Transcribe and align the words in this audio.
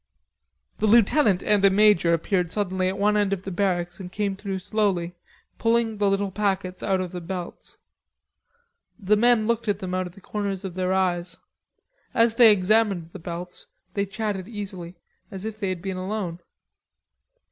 The 0.79 0.87
lieutenant 0.87 1.43
and 1.43 1.63
a 1.63 1.69
major 1.69 2.11
appeared 2.11 2.51
suddenly 2.51 2.87
at 2.87 2.97
one 2.97 3.15
end 3.15 3.33
of 3.33 3.43
the 3.43 3.51
barracks 3.51 3.99
and 3.99 4.11
came 4.11 4.35
through 4.35 4.57
slowly, 4.57 5.13
pulling 5.59 5.99
the 5.99 6.09
little 6.09 6.31
packets 6.31 6.81
out 6.81 6.99
of 7.01 7.11
the 7.11 7.21
belts. 7.21 7.77
The 8.97 9.15
men 9.15 9.45
looked 9.45 9.67
at 9.67 9.77
them 9.77 9.93
out 9.93 10.07
of 10.07 10.15
the 10.15 10.19
corners 10.21 10.65
of 10.65 10.73
their 10.73 10.91
eyes. 10.91 11.37
As 12.15 12.33
they 12.33 12.51
examined 12.51 13.11
the 13.13 13.19
belts, 13.19 13.67
they 13.93 14.07
chatted 14.07 14.47
easily, 14.47 14.95
as 15.29 15.45
if 15.45 15.59
they 15.59 15.69
had 15.69 15.83
been 15.83 15.97
alone. 15.97 16.39